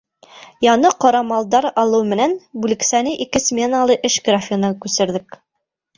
—Яңы 0.65 0.91
ҡорамалдар 1.05 1.67
алыу 1.83 2.07
менән 2.13 2.35
бүлексәне 2.63 3.15
ике 3.27 3.45
сменалы 3.49 3.99
эш 4.11 4.17
графигына 4.31 4.77
күсерҙек. 4.87 5.43